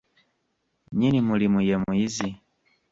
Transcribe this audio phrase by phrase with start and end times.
[0.91, 2.29] Nnyini mulimu ye muyizi.